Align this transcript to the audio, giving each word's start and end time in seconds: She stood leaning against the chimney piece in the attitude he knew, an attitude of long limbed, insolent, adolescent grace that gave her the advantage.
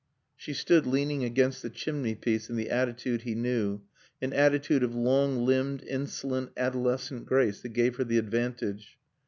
She 0.35 0.53
stood 0.55 0.87
leaning 0.87 1.23
against 1.23 1.61
the 1.61 1.69
chimney 1.69 2.15
piece 2.15 2.49
in 2.49 2.55
the 2.55 2.71
attitude 2.71 3.21
he 3.21 3.35
knew, 3.35 3.81
an 4.19 4.33
attitude 4.33 4.81
of 4.81 4.95
long 4.95 5.45
limbed, 5.45 5.83
insolent, 5.83 6.49
adolescent 6.57 7.27
grace 7.27 7.61
that 7.61 7.73
gave 7.73 7.97
her 7.97 8.03
the 8.03 8.17
advantage. 8.17 8.97